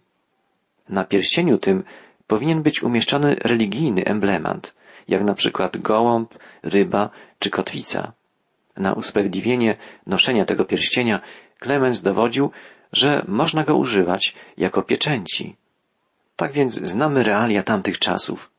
Na 0.88 1.04
pierścieniu 1.04 1.59
tym 1.59 1.85
powinien 2.26 2.62
być 2.62 2.83
umieszczony 2.83 3.35
religijny 3.35 4.04
emblemat, 4.04 4.74
jak 5.09 5.22
na 5.22 5.35
przykład 5.35 5.76
gołąb, 5.76 6.35
ryba 6.62 7.11
czy 7.38 7.50
kotwica. 7.50 8.12
Na 8.76 8.92
usprawiedliwienie 8.92 9.76
noszenia 10.06 10.44
tego 10.44 10.64
pierścienia 10.64 11.20
Klemens 11.59 12.02
dowodził, 12.02 12.50
że 12.92 13.24
można 13.28 13.64
go 13.64 13.76
używać 13.76 14.35
jako 14.56 14.83
pieczęci. 14.83 15.56
Tak 16.37 16.52
więc 16.52 16.74
znamy 16.74 17.22
realia 17.22 17.62
tamtych 17.62 17.98
czasów. 17.98 18.49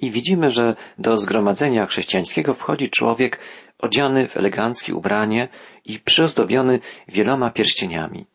I 0.00 0.10
widzimy, 0.10 0.50
że 0.50 0.76
do 0.98 1.18
zgromadzenia 1.18 1.86
chrześcijańskiego 1.86 2.54
wchodzi 2.54 2.90
człowiek 2.90 3.40
odziany 3.78 4.28
w 4.28 4.36
eleganckie 4.36 4.94
ubranie 4.94 5.48
i 5.84 5.98
przyozdobiony 5.98 6.80
wieloma 7.08 7.50
pierścieniami. 7.50 8.26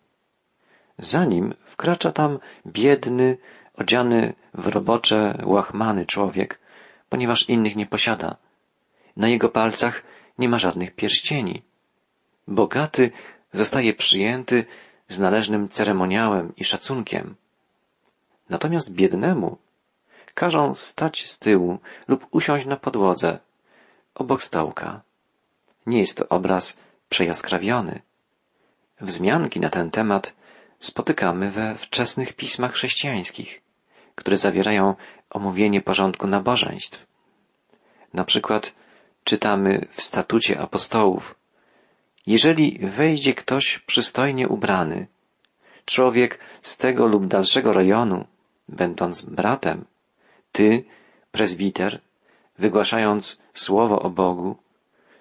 Zanim 0.98 1.54
wkracza 1.66 2.12
tam 2.12 2.40
biedny, 2.68 3.38
odziany 3.74 4.34
w 4.54 4.68
robocze 4.68 5.44
łachmany 5.46 6.06
człowiek, 6.06 6.60
ponieważ 7.10 7.50
innych 7.50 7.76
nie 7.76 7.86
posiada. 7.86 8.38
Na 9.18 9.28
jego 9.30 9.50
palcach 9.50 10.04
nie 10.40 10.50
ma 10.50 10.58
żadnych 10.58 10.96
pierścieni. 10.96 11.62
Bogaty 12.48 13.12
zostaje 13.52 13.94
przyjęty 13.94 14.66
z 15.08 15.20
należnym 15.20 15.70
ceremoniałem 15.70 16.54
i 16.58 16.64
szacunkiem. 16.64 17.36
Natomiast 18.50 18.92
biednemu 18.92 19.58
każą 20.36 20.74
stać 20.74 21.30
z 21.32 21.40
tyłu 21.40 21.80
lub 22.08 22.28
usiąść 22.32 22.66
na 22.66 22.78
podłodze, 22.78 23.40
obok 24.16 24.44
stołka. 24.44 25.02
Nie 25.86 26.00
jest 26.00 26.18
to 26.18 26.30
obraz 26.30 26.78
przejaskrawiony. 27.10 28.02
Wzmianki 29.02 29.60
na 29.60 29.70
ten 29.70 29.92
temat 29.92 30.36
spotykamy 30.80 31.52
we 31.52 31.76
wczesnych 31.76 32.34
pismach 32.34 32.74
chrześcijańskich, 32.74 33.62
które 34.16 34.38
zawierają 34.38 34.96
omówienie 35.30 35.82
porządku 35.82 36.28
nabożeństw. 36.28 37.08
Na 38.14 38.24
przykład 38.24 38.74
czytamy 39.24 39.88
w 39.92 40.02
statucie 40.02 40.60
apostołów, 40.60 41.36
jeżeli 42.28 42.80
wejdzie 42.80 43.34
ktoś 43.34 43.80
przystojnie 43.80 44.48
ubrany, 44.48 45.08
człowiek 45.86 46.40
z 46.62 46.78
tego 46.78 47.06
lub 47.06 47.28
dalszego 47.28 47.74
rejonu, 47.74 48.26
będąc 48.70 49.22
bratem, 49.22 49.86
ty, 50.56 50.84
prezbiter, 51.32 52.02
wygłaszając 52.58 53.42
słowo 53.54 54.00
o 54.00 54.10
Bogu, 54.10 54.56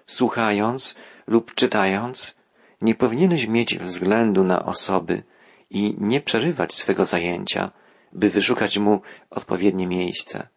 słuchając 0.05 0.97
lub 1.27 1.53
czytając, 1.53 2.35
nie 2.81 2.95
powinieneś 2.95 3.47
mieć 3.47 3.77
względu 3.77 4.43
na 4.43 4.65
osoby 4.65 5.23
i 5.69 5.95
nie 5.97 6.21
przerywać 6.21 6.73
swego 6.73 7.05
zajęcia, 7.05 7.71
by 8.13 8.29
wyszukać 8.29 8.77
mu 8.77 9.01
odpowiednie 9.29 9.87
miejsce. 9.87 10.47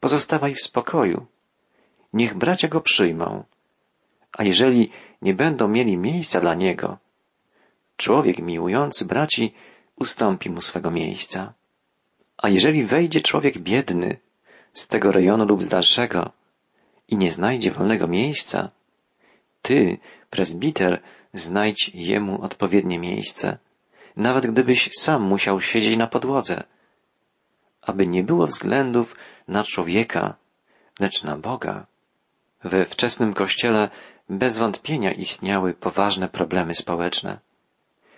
Pozostawaj 0.00 0.54
w 0.54 0.62
spokoju. 0.62 1.26
Niech 2.12 2.34
bracia 2.34 2.68
go 2.68 2.80
przyjmą. 2.80 3.44
A 4.38 4.44
jeżeli 4.44 4.90
nie 5.22 5.34
będą 5.34 5.68
mieli 5.68 5.96
miejsca 5.96 6.40
dla 6.40 6.54
niego, 6.54 6.98
człowiek 7.96 8.38
miłujący 8.38 9.04
braci 9.04 9.54
ustąpi 9.96 10.50
mu 10.50 10.60
swego 10.60 10.90
miejsca. 10.90 11.59
A 12.42 12.48
jeżeli 12.48 12.84
wejdzie 12.84 13.20
człowiek 13.20 13.58
biedny 13.58 14.16
z 14.72 14.88
tego 14.88 15.12
rejonu 15.12 15.46
lub 15.46 15.62
z 15.62 15.68
dalszego 15.68 16.32
i 17.08 17.16
nie 17.16 17.32
znajdzie 17.32 17.70
wolnego 17.70 18.08
miejsca, 18.08 18.70
ty, 19.62 19.98
prezbiter, 20.30 21.02
znajdź 21.34 21.90
jemu 21.94 22.42
odpowiednie 22.42 22.98
miejsce, 22.98 23.58
nawet 24.16 24.46
gdybyś 24.46 24.90
sam 24.92 25.22
musiał 25.22 25.60
siedzieć 25.60 25.96
na 25.96 26.06
podłodze, 26.06 26.64
aby 27.82 28.06
nie 28.06 28.22
było 28.22 28.46
względów 28.46 29.16
na 29.48 29.64
człowieka, 29.64 30.34
lecz 31.00 31.22
na 31.22 31.36
Boga. 31.36 31.86
We 32.64 32.84
wczesnym 32.84 33.34
kościele 33.34 33.90
bez 34.28 34.58
wątpienia 34.58 35.12
istniały 35.12 35.74
poważne 35.74 36.28
problemy 36.28 36.74
społeczne. 36.74 37.38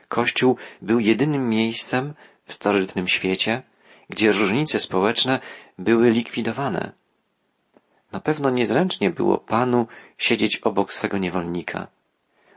Kościół 0.09 0.57
był 0.83 1.01
jedynym 1.01 1.49
miejscem 1.49 2.15
w 2.45 2.53
starożytnym 2.53 3.09
świecie, 3.09 3.63
gdzie 4.09 4.33
różnice 4.33 4.79
społeczne 4.79 5.41
były 5.79 6.11
likwidowane. 6.11 6.93
Na 8.13 8.21
pewno 8.21 8.51
niezręcznie 8.51 9.11
było 9.11 9.39
panu 9.39 9.87
siedzieć 10.19 10.57
obok 10.57 10.93
swego 10.93 11.19
niewolnika 11.19 11.87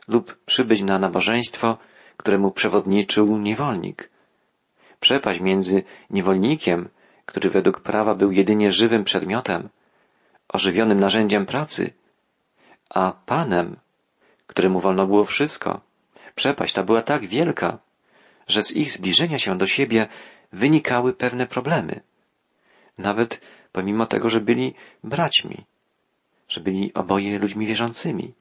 lub 0.08 0.38
przybyć 0.46 0.82
na 0.82 1.00
nabożeństwo, 1.00 1.78
któremu 2.18 2.52
przewodniczył 2.52 3.38
niewolnik. 3.38 4.10
Przepaść 5.00 5.40
między 5.40 5.84
niewolnikiem, 6.10 6.90
który 7.26 7.50
według 7.50 7.80
prawa 7.80 8.16
był 8.16 8.32
jedynie 8.32 8.72
żywym 8.72 9.04
przedmiotem, 9.04 9.70
ożywionym 10.48 11.00
narzędziem 11.00 11.46
pracy, 11.46 11.94
a 12.90 13.14
Panem, 13.26 13.78
któremu 14.48 14.80
wolno 14.80 15.08
było 15.08 15.26
wszystko. 15.26 15.82
Przepaść 16.36 16.74
ta 16.74 16.84
była 16.84 17.02
tak 17.02 17.28
wielka, 17.28 17.78
że 18.48 18.64
z 18.64 18.76
ich 18.76 18.92
zbliżenia 18.92 19.40
się 19.40 19.58
do 19.58 19.68
siebie 19.68 20.08
wynikały 20.56 21.14
pewne 21.14 21.48
problemy. 21.48 22.02
Nawet 22.98 23.42
pomimo 23.72 24.06
tego, 24.06 24.30
że 24.30 24.42
byli 24.42 24.74
braćmi, 25.04 25.66
że 26.48 26.62
byli 26.62 26.94
oboje 26.94 27.40
ludźmi 27.40 27.68
wierzącymi. 27.68 28.34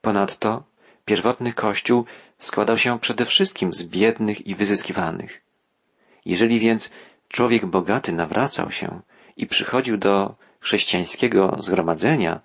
Ponadto 0.00 0.62
pierwotny 1.04 1.52
Kościół 1.52 2.04
składał 2.38 2.76
się 2.76 2.98
przede 2.98 3.24
wszystkim 3.24 3.72
z 3.72 3.84
biednych 3.86 4.46
i 4.46 4.54
wyzyskiwanych. 4.54 5.40
Jeżeli 6.24 6.58
więc 6.58 6.92
człowiek 7.28 7.66
bogaty 7.66 8.12
nawracał 8.12 8.70
się 8.70 9.00
i 9.36 9.46
przychodził 9.46 9.96
do 9.96 10.34
chrześcijańskiego 10.60 11.56
zgromadzenia, 11.58 12.40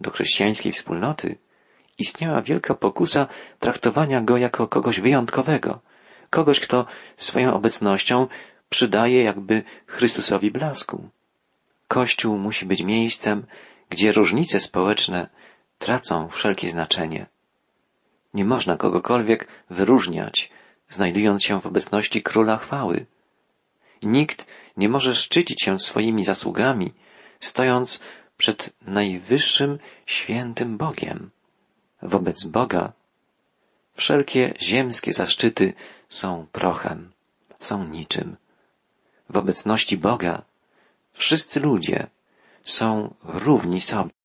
do 0.00 0.10
chrześcijańskiej 0.10 0.72
wspólnoty, 0.72 1.38
istniała 1.98 2.42
wielka 2.42 2.74
pokusa 2.74 3.26
traktowania 3.58 4.20
go 4.20 4.36
jako 4.36 4.68
kogoś 4.68 5.00
wyjątkowego, 5.00 5.80
kogoś, 6.30 6.60
kto 6.60 6.86
swoją 7.16 7.54
obecnością 7.54 8.26
przydaje 8.68 9.22
jakby 9.22 9.62
Chrystusowi 9.86 10.50
blasku. 10.50 11.08
Kościół 11.88 12.38
musi 12.38 12.66
być 12.66 12.82
miejscem, 12.82 13.46
gdzie 13.90 14.12
różnice 14.12 14.60
społeczne 14.60 15.28
tracą 15.78 16.28
wszelkie 16.28 16.70
znaczenie. 16.70 17.26
Nie 18.34 18.44
można 18.44 18.76
kogokolwiek 18.76 19.48
wyróżniać, 19.70 20.50
znajdując 20.88 21.44
się 21.44 21.60
w 21.60 21.66
obecności 21.66 22.22
króla 22.22 22.56
chwały. 22.56 23.06
Nikt 24.02 24.46
nie 24.76 24.88
może 24.88 25.14
szczycić 25.14 25.62
się 25.62 25.78
swoimi 25.78 26.24
zasługami, 26.24 26.92
stojąc 27.40 28.02
przed 28.36 28.70
najwyższym 28.82 29.78
świętym 30.06 30.76
Bogiem. 30.76 31.30
Wobec 32.02 32.44
Boga 32.44 32.92
wszelkie 33.92 34.54
ziemskie 34.60 35.12
zaszczyty 35.12 35.72
są 36.08 36.46
prochem, 36.52 37.12
są 37.58 37.84
niczym. 37.88 38.36
W 39.28 39.36
obecności 39.36 39.96
Boga 39.96 40.42
wszyscy 41.12 41.60
ludzie 41.60 42.06
są 42.64 43.14
równi 43.24 43.80
sobie. 43.80 44.19